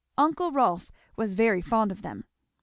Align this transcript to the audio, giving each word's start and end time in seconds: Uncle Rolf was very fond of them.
Uncle 0.17 0.51
Rolf 0.51 0.91
was 1.15 1.35
very 1.35 1.61
fond 1.61 1.91
of 1.91 2.01
them. 2.01 2.25